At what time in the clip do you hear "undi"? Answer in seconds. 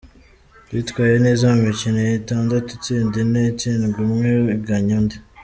4.99-5.17